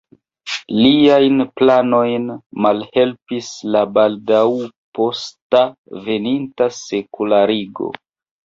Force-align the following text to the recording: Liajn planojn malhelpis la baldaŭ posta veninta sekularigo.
Liajn 0.77 1.41
planojn 1.59 2.25
malhelpis 2.67 3.51
la 3.77 3.83
baldaŭ 3.99 4.41
posta 5.01 5.63
veninta 6.09 6.73
sekularigo. 6.83 7.93